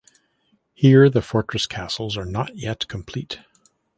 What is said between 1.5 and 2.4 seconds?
castles are